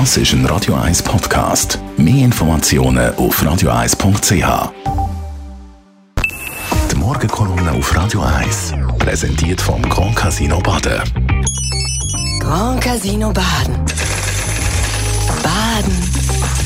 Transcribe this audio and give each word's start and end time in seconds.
Das 0.00 0.16
ist 0.16 0.32
ein 0.32 0.44
Radio 0.46 0.74
1 0.74 1.04
Podcast. 1.04 1.78
Mehr 1.96 2.24
Informationen 2.24 3.14
auf 3.14 3.40
radio1.ch. 3.40 4.72
Die 6.90 6.96
Morgenkolumne 6.96 7.70
auf 7.70 7.96
Radio 7.96 8.22
1 8.22 8.74
präsentiert 8.98 9.60
vom 9.60 9.80
Grand 9.82 10.16
Casino 10.16 10.58
Baden. 10.58 11.00
Grand 12.40 12.82
Casino 12.82 13.32
Baden. 13.32 13.76
Baden 15.44 15.96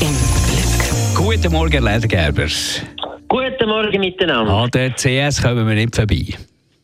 im 0.01 0.15
Glück. 0.47 1.15
Guten 1.15 1.53
Morgen, 1.53 1.83
Ledergerber. 1.83 2.47
Guten 3.27 3.69
Morgen 3.69 3.99
miteinander. 3.99 4.53
An 4.53 4.71
der 4.71 4.95
CS 4.95 5.39
kommen 5.39 5.67
wir 5.67 5.75
nicht 5.75 5.95
vorbei. 5.95 6.33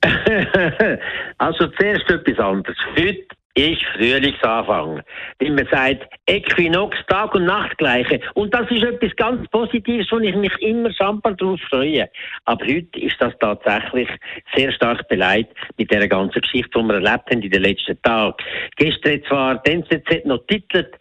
also 1.39 1.65
zuerst 1.69 2.07
etwas 2.07 2.37
anderes. 2.37 2.77
Heute 2.95 3.35
ist 3.55 3.81
Frühlingsanfang. 3.95 5.01
Wie 5.39 5.49
man 5.49 5.67
sagt, 5.71 6.07
Äquinox, 6.27 6.97
Tag 7.07 7.33
und 7.35 7.45
Nacht 7.45 7.77
gleiche. 7.77 8.19
Und 8.33 8.53
das 8.53 8.69
ist 8.69 8.83
etwas 8.83 9.15
ganz 9.15 9.47
Positives, 9.49 10.11
wo 10.11 10.19
ich 10.19 10.35
mich 10.35 10.53
immer 10.61 10.91
schamper 10.93 11.31
darauf 11.31 11.59
freue. 11.69 12.09
Aber 12.45 12.65
heute 12.65 12.99
ist 12.99 13.15
das 13.19 13.33
tatsächlich 13.39 14.09
sehr 14.55 14.71
stark 14.71 15.07
beleidigt 15.07 15.51
mit 15.77 15.89
der 15.89 16.07
ganzen 16.07 16.41
Geschichte, 16.41 16.79
die 16.79 16.83
wir 16.83 16.95
erlebt 16.95 17.31
haben 17.31 17.41
in 17.41 17.49
den 17.49 17.63
letzten 17.63 18.01
Tagen. 18.01 18.35
Gestern 18.75 19.23
zwar 19.23 19.55
die 19.63 19.71
NZZ 19.71 20.25
noch 20.25 20.45
titelt, 20.47 20.93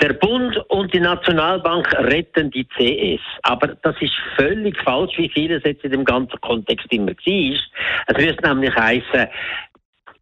der 0.00 0.12
Bund 0.12 0.56
und 0.68 0.94
die 0.94 1.00
Nationalbank 1.00 1.92
retten 1.94 2.52
die 2.52 2.64
CS. 2.68 3.20
Aber 3.42 3.66
das 3.82 3.96
ist 4.00 4.14
völlig 4.36 4.80
falsch, 4.82 5.18
wie 5.18 5.28
vieles 5.28 5.64
jetzt 5.64 5.84
in 5.84 5.90
dem 5.90 6.04
ganzen 6.04 6.40
Kontext 6.40 6.86
immer 6.92 7.08
war. 7.08 7.58
Es 8.06 8.16
müsste 8.16 8.48
nämlich 8.48 8.74
heißen, 8.76 9.26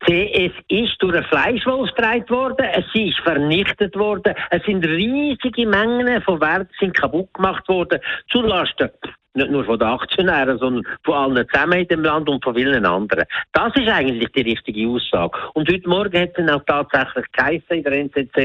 CS 0.04 0.52
ist 0.68 0.96
durch 1.00 1.14
einen 1.14 1.24
Fleischwolf 1.24 1.90
getragen 1.94 2.28
worden, 2.28 2.66
es 2.72 2.84
ist 2.94 3.18
vernichtet 3.20 3.96
worden, 3.96 4.34
es 4.50 4.62
sind 4.64 4.84
riesige 4.84 5.66
Mengen 5.66 6.22
von 6.22 6.40
Wert 6.40 6.68
sind 6.78 6.96
kaputt 6.96 7.32
gemacht 7.34 7.66
worden, 7.68 8.00
zulasten 8.30 8.90
nicht 9.36 9.50
nur 9.50 9.64
von 9.64 9.78
den 9.78 9.88
Aktionären, 9.88 10.58
sondern 10.58 10.84
von 11.04 11.14
allen 11.14 11.46
zusammen 11.52 11.80
in 11.80 11.88
dem 11.88 12.02
Land 12.02 12.28
und 12.28 12.42
von 12.42 12.54
vielen 12.54 12.84
anderen. 12.86 13.24
Das 13.52 13.72
ist 13.76 13.88
eigentlich 13.88 14.30
die 14.32 14.42
richtige 14.42 14.88
Aussage. 14.88 15.38
Und 15.54 15.70
heute 15.70 15.88
Morgen 15.88 16.20
hat 16.20 16.36
es 16.36 16.50
auch 16.50 16.64
tatsächlich 16.66 17.26
geheißen 17.32 17.70
in 17.70 17.82
der 17.84 17.92
NZZ, 17.92 18.36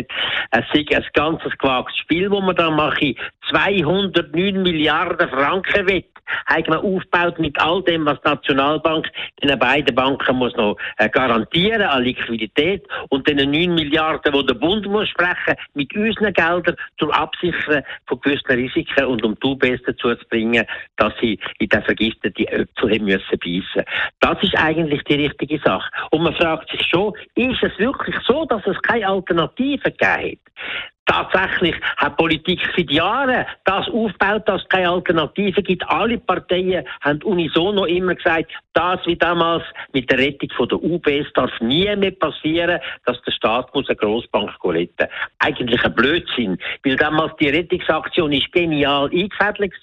es 0.52 0.66
sei 0.74 0.86
ein 0.96 1.06
ganzes 1.14 1.58
gewagtes 1.58 1.98
Spiel, 1.98 2.30
das 2.30 2.42
man 2.42 2.56
da 2.56 2.70
mache. 2.70 3.16
209 3.52 4.64
Milliarden 4.64 5.30
Franken 5.30 5.88
wett 5.88 6.06
hat 6.46 6.68
man 6.68 6.80
aufgebaut 6.80 7.40
mit 7.40 7.60
all 7.60 7.84
dem, 7.84 8.06
was 8.06 8.20
die 8.22 8.30
Nationalbank 8.30 9.08
den 9.44 9.58
beiden 9.60 9.94
Banken 9.94 10.38
muss 10.38 10.56
noch 10.56 10.78
äh, 10.98 11.10
garantieren 11.10 11.82
an 11.82 12.04
Liquidität 12.04 12.88
und 13.10 13.28
den 13.28 13.38
9 13.38 13.76
Milliarden, 13.76 14.34
die 14.34 14.46
der 14.46 14.54
Bund 14.54 14.88
muss 14.88 15.10
sprechen, 15.10 15.56
mit 15.74 15.94
unseren 15.96 16.34
Geldern 16.34 16.76
zur 16.98 17.14
Absicherung 17.14 17.84
von 18.06 18.22
gewissen 18.22 18.52
Risiken 18.52 19.06
und 19.06 19.24
um 19.24 19.36
die 19.36 19.48
UBS 19.48 19.82
dazu 19.86 20.16
zu 20.16 20.28
bringen, 20.30 20.66
dass 20.98 21.14
sie 21.20 21.40
in 21.60 21.70
den 21.70 21.84
vergifteten 21.84 22.48
Äpfel 22.48 22.92
haben 22.92 23.06
müssen 23.06 23.40
beißen. 23.40 23.84
Das 24.20 24.42
ist 24.42 24.58
eigentlich 24.58 25.04
die 25.04 25.26
richtige 25.26 25.60
Sache. 25.60 25.90
Und 26.12 26.24
man 26.24 26.36
fragt 26.36 26.70
sich 26.72 26.86
schon, 26.88 27.14
ist 27.36 27.62
es 27.62 27.78
wirklich 27.78 28.16
so, 28.26 28.46
dass 28.46 28.66
es 28.66 28.82
keine 28.82 29.08
Alternative 29.08 29.92
gegeben 29.92 30.32
hat? 30.32 30.52
Tatsächlich 31.06 31.76
hat 31.98 32.16
Politik 32.16 32.62
seit 32.76 32.90
Jahren 32.92 33.46
das 33.66 33.88
aufgebaut, 33.90 34.44
dass 34.48 34.62
es 34.62 34.70
keine 34.70 34.90
Alternative 34.90 35.62
gibt. 35.62 35.84
Alle 35.90 36.18
Parteien 36.18 36.86
haben 37.02 37.22
unisono 37.24 37.86
immer 37.86 38.16
gesagt, 38.16 38.52
das 38.74 39.00
wie 39.06 39.18
damals 39.18 39.64
mit 39.94 40.10
der 40.10 40.20
Rettung 40.20 40.50
von 40.56 40.70
der 40.70 40.82
UBS 40.82 41.28
darf 41.34 41.52
nie 41.60 41.94
mehr 41.96 42.12
passieren, 42.12 42.80
dass 43.06 43.22
der 43.24 43.32
Staat 43.32 43.74
muss 43.76 43.90
eine 43.90 43.98
Grossbank 43.98 44.52
retten. 44.64 45.08
Eigentlich 45.40 45.84
ein 45.84 45.94
Blödsinn, 45.94 46.58
weil 46.86 46.96
damals 46.96 47.34
die 47.40 47.50
Rettungsaktion 47.50 48.32
ist 48.32 48.52
genial 48.52 49.10
eingefädelt 49.12 49.74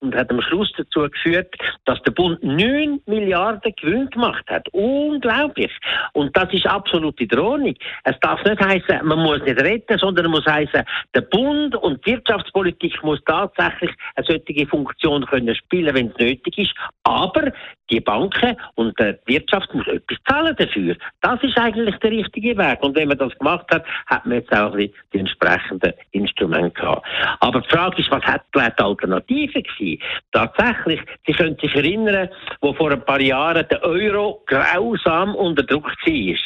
und 0.00 0.14
hat 0.14 0.30
am 0.30 0.42
Schluss 0.42 0.72
dazu 0.76 1.08
geführt, 1.08 1.54
dass 1.84 2.02
der 2.02 2.12
Bund 2.12 2.42
9 2.42 3.00
Milliarden 3.06 3.72
Gewinn 3.80 4.10
gemacht 4.10 4.44
hat. 4.48 4.68
Unglaublich. 4.72 5.72
Und 6.12 6.36
das 6.36 6.52
ist 6.52 6.66
absolut 6.66 7.18
in 7.20 7.28
der 7.28 7.42
Ordnung. 7.42 7.74
Es 8.04 8.18
darf 8.20 8.44
nicht 8.44 8.60
heißen, 8.60 9.06
man 9.06 9.20
muss 9.20 9.42
nicht 9.42 9.60
retten, 9.60 9.98
sondern 9.98 10.26
es 10.26 10.30
muss 10.30 10.46
heißen, 10.46 10.73
heißen, 10.74 10.86
der 11.14 11.20
Bund 11.22 11.76
und 11.76 12.04
die 12.06 12.12
Wirtschaftspolitik 12.12 13.02
muss 13.02 13.22
tatsächlich 13.24 13.90
eine 14.14 14.26
solche 14.26 14.66
Funktion 14.66 15.24
können 15.26 15.54
spielen, 15.54 15.94
wenn 15.94 16.08
es 16.08 16.18
nötig 16.18 16.58
ist. 16.58 16.74
Aber 17.04 17.52
die 17.90 18.00
Banken 18.00 18.56
und 18.76 18.98
die 18.98 19.14
Wirtschaft 19.26 19.72
muss 19.74 19.86
etwas 19.86 20.18
zahlen 20.26 20.56
dafür. 20.56 20.96
Das 21.20 21.42
ist 21.42 21.58
eigentlich 21.58 21.96
der 21.96 22.10
richtige 22.10 22.56
Weg. 22.56 22.82
Und 22.82 22.96
wenn 22.96 23.08
man 23.08 23.18
das 23.18 23.36
gemacht 23.38 23.66
hat, 23.70 23.84
hat 24.06 24.24
man 24.24 24.38
jetzt 24.38 24.52
auch 24.52 24.74
die 24.76 24.92
entsprechenden 25.12 25.92
Instrumente 26.12 26.80
gehabt. 26.80 27.06
Aber 27.40 27.60
die 27.60 27.68
Frage 27.68 28.00
ist, 28.00 28.10
was 28.10 28.24
hat 28.24 28.42
die 28.54 28.60
Alternative 28.60 29.62
gewesen? 29.62 30.02
Tatsächlich, 30.32 31.00
Sie 31.26 31.32
können 31.32 31.56
sich 31.60 31.74
erinnern, 31.74 32.28
wo 32.60 32.72
vor 32.72 32.90
ein 32.90 33.04
paar 33.04 33.20
Jahren 33.20 33.66
der 33.68 33.82
Euro 33.82 34.42
grausam 34.46 35.34
unter 35.34 35.62
Druck 35.62 35.84
war 35.84 36.36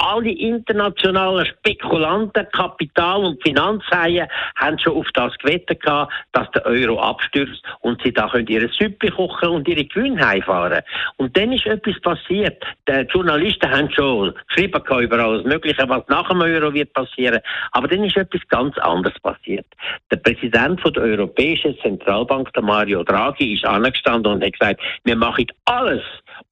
alle 0.00 0.30
internationalen 0.30 1.46
Spekulanten, 1.46 2.46
Kapital- 2.52 3.24
und 3.24 3.42
Finanzhaie 3.42 4.26
haben 4.56 4.78
schon 4.78 4.96
auf 4.96 5.06
das 5.14 5.36
gewettet 5.38 5.82
gehabt, 5.82 6.12
dass 6.32 6.50
der 6.52 6.64
Euro 6.66 7.00
abstürzt 7.00 7.62
und 7.80 8.00
sie 8.02 8.12
da 8.12 8.28
können 8.28 8.46
ihre 8.46 8.68
Süppe 8.68 9.10
kochen 9.10 9.50
und 9.50 9.68
ihre 9.68 9.84
Gewinne 9.84 10.26
heimfahren. 10.26 10.82
Und 11.16 11.36
dann 11.36 11.52
ist 11.52 11.66
etwas 11.66 12.00
passiert. 12.00 12.62
Die 12.88 13.06
Journalisten 13.12 13.70
haben 13.70 13.90
schon 13.90 14.34
geschrieben 14.48 14.82
über 15.00 15.18
alles 15.18 15.44
Mögliche, 15.44 15.88
was 15.88 16.02
nach 16.08 16.28
dem 16.28 16.40
Euro 16.40 16.72
wird 16.72 16.92
passieren. 16.92 17.40
Aber 17.72 17.88
dann 17.88 18.04
ist 18.04 18.16
etwas 18.16 18.40
ganz 18.48 18.76
anderes 18.78 19.18
passiert. 19.20 19.66
Der 20.10 20.16
Präsident 20.16 20.80
von 20.80 20.92
der 20.92 21.04
Europäischen 21.04 21.76
Zentralbank, 21.80 22.52
der 22.52 22.62
Mario 22.62 23.04
Draghi, 23.04 23.54
ist 23.54 23.64
angestanden 23.64 24.32
und 24.32 24.44
hat 24.44 24.52
gesagt, 24.58 24.80
wir 25.04 25.16
machen 25.16 25.46
alles, 25.66 26.02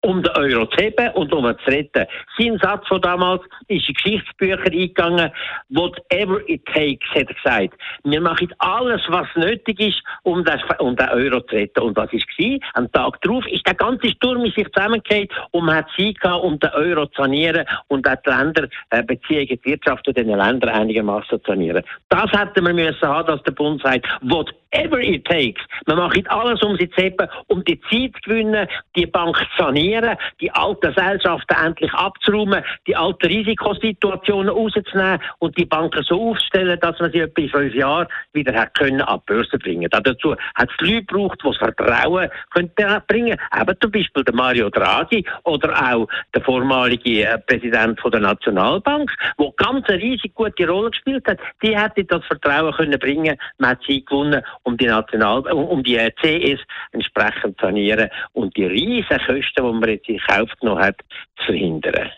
um 0.03 0.23
den 0.23 0.33
Euro 0.37 0.67
zu 0.67 0.77
heben 0.83 1.09
und 1.15 1.33
um 1.33 1.47
ihn 1.47 1.57
zu 1.65 1.71
retten. 1.71 2.07
Sein 2.39 2.59
Satz 2.63 2.87
von 2.87 3.01
damals 3.01 3.43
ist 3.69 3.89
in 3.89 3.95
Geschichtsbücher 3.95 4.63
eingegangen. 4.65 5.31
Whatever 5.71 6.41
it 6.49 6.65
takes, 6.67 7.09
hat 7.11 7.29
er 7.29 7.35
gesagt. 7.35 7.81
Wir 8.05 8.21
machen 8.21 8.53
alles, 8.59 9.03
was 9.09 9.27
nötig 9.35 9.81
ist, 9.81 10.03
um, 10.23 10.45
das, 10.45 10.61
um 10.79 10.95
den 10.97 11.09
Euro 11.09 11.41
zu 11.41 11.57
retten. 11.57 11.81
Und 11.81 11.97
was 11.97 12.13
war? 12.13 12.59
Am 12.75 12.93
Tag 12.93 13.21
darauf 13.23 13.47
ist 13.49 13.67
der 13.67 13.75
ganze 13.75 14.09
Sturm 14.11 14.45
in 14.45 14.53
sich 14.53 14.67
zusammengefallen 14.73 15.29
und 15.51 15.65
man 15.65 15.77
hat 15.77 15.87
Zeit 15.97 16.21
gehabt, 16.21 16.45
um 16.45 16.59
den 16.59 16.71
Euro 16.71 17.07
zu 17.07 17.23
sanieren 17.23 17.67
und 17.89 18.09
auch 18.09 18.17
die 18.25 18.31
Länder, 18.31 18.69
äh, 18.91 19.03
Beziehungen, 19.03 19.47
die 19.49 19.65
Wirtschaft 19.65 20.07
in 20.07 20.15
den 20.15 20.29
Ländern 20.29 20.71
einigermaßen 20.71 21.41
zu 21.41 21.47
sanieren. 21.47 21.83
Das 22.09 22.31
hätten 22.33 22.65
wir 22.65 22.75
müssen 22.75 23.09
haben, 23.09 23.27
dass 23.27 23.43
der 23.43 23.53
Bund 23.53 23.83
sagt, 23.83 24.07
whatever 24.23 24.68
it 24.73 25.25
takes. 25.25 25.63
Wir 25.87 25.97
machen 25.97 26.27
alles, 26.29 26.63
um 26.63 26.77
sie 26.77 26.89
zu 26.91 27.03
heben, 27.03 27.29
um 27.47 27.65
die 27.65 27.81
Zeit 27.83 28.13
zu 28.23 28.31
gewinnen, 28.31 28.69
die 28.97 29.07
Bank 29.07 29.37
zu 29.37 29.65
sanieren, 29.65 30.17
die 30.41 30.51
alten 30.51 30.93
Gesellschaften 30.93 31.55
endlich 31.55 31.93
abzuräumen, 31.93 32.63
die 32.87 32.97
alten 32.97 33.27
Risikosituationen 33.27 34.49
rauszunehmen 34.49 35.21
und 35.39 35.57
die 35.57 35.65
Banken 35.65 36.03
so 36.03 36.31
aufzustellen, 36.31 36.79
dass 36.81 36.99
man 37.01 37.13
sie 37.13 37.21
etwa 37.21 37.41
in 37.41 37.49
fünf 37.49 37.75
Jahren 37.75 38.09
wieder 38.33 38.55
hat 38.55 38.75
können 38.79 39.01
an 39.01 39.21
die 39.21 39.33
Börse 39.33 39.59
bringen. 39.59 39.89
Dazu 39.91 40.37
hat 40.55 40.71
es 40.71 40.87
Leute 40.87 41.05
gebraucht, 41.05 41.41
die 41.43 41.49
das 41.49 41.57
Vertrauen 41.57 42.31
können 42.51 42.71
bringen 43.07 43.39
Eben 43.59 43.77
zum 43.81 43.91
Beispiel 43.91 44.25
der 44.25 44.35
Mario 44.35 44.71
Draghi 44.71 45.25
oder 45.45 45.95
auch 45.95 46.09
der 46.35 46.43
vormalige 46.43 47.25
äh, 47.25 47.39
Präsident 47.39 48.01
von 48.01 48.11
der 48.11 48.21
Nationalbank, 48.21 49.11
der 49.39 49.53
ganz 49.57 49.89
eine 49.89 50.03
riesig 50.03 50.35
gute 50.35 50.69
Rolle 50.69 50.91
gespielt 50.91 51.27
hat. 51.27 51.39
Die 51.63 51.77
hätte 51.77 52.05
das 52.05 52.25
Vertrauen 52.27 52.73
können 52.75 52.99
bringen. 52.99 53.37
Man 53.59 53.71
hat 53.71 53.81
sie 53.87 54.05
gewonnen, 54.05 54.43
um 54.69 54.77
die 54.77 54.87
National, 54.87 55.41
um 55.53 55.83
die 55.83 55.97
äh, 55.97 56.11
CS 56.21 56.61
entsprechend 56.93 57.59
zu 57.59 57.67
sanieren 57.67 58.09
und 58.33 58.57
die 58.57 58.67
riesen 58.67 59.19
Kosten, 59.27 59.43
die 59.57 59.63
man 59.63 59.89
jetzt 59.89 60.09
in 60.09 60.21
Kauf 60.29 60.51
genommen 60.61 60.85
hat, 60.85 60.97
zu 61.39 61.47
verhindern. 61.47 62.11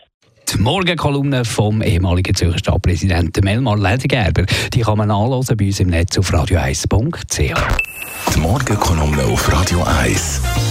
Die 0.53 0.57
Morgenkolumne 0.57 1.45
vom 1.45 1.81
ehemaligen 1.81 2.35
Zürcher 2.35 2.59
Stadtpräsidenten 2.59 3.43
Melmar 3.43 3.77
Ledergerber, 3.77 4.45
die 4.73 4.81
kann 4.81 4.97
man 4.97 5.09
anhören 5.09 5.55
bei 5.57 5.65
uns 5.65 5.79
im 5.79 5.87
Netz 5.87 6.17
auf 6.17 6.29
radio1.ch. 6.33 7.53
Die 8.35 8.39
Morgenkolumne 8.39 9.23
auf 9.23 9.51
Radio 9.51 9.81
1. 10.01 10.70